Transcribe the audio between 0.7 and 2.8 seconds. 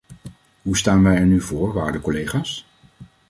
staan wij er nu voor, waarde collega's?